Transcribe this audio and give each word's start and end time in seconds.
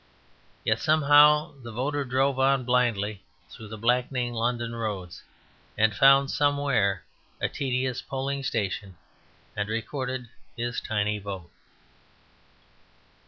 Yet 0.65 0.79
somehow 0.79 1.53
the 1.61 1.71
voter 1.71 2.03
drove 2.03 2.39
on 2.39 2.63
blindly 2.63 3.21
through 3.51 3.67
the 3.67 3.77
blackening 3.77 4.33
London 4.33 4.73
roads, 4.73 5.21
and 5.77 5.95
found 5.95 6.31
somewhere 6.31 7.03
a 7.39 7.47
tedious 7.47 8.01
polling 8.01 8.41
station 8.41 8.97
and 9.55 9.69
recorded 9.69 10.27
his 10.57 10.81
tiny 10.81 11.19
vote. 11.19 11.51